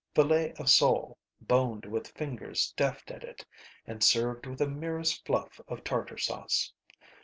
Filet 0.15 0.51
of 0.53 0.67
sole 0.67 1.19
boned 1.39 1.85
with 1.85 2.07
fingers 2.17 2.73
deft 2.75 3.11
at 3.11 3.23
it 3.23 3.45
and 3.85 4.03
served 4.03 4.47
with 4.47 4.59
a 4.59 4.67
merest 4.67 5.23
fluff 5.27 5.61
of 5.67 5.83
tartar 5.83 6.17
sauce. 6.17 6.73